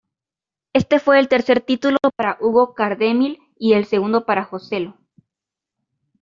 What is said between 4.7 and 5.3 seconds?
Astaburuaga.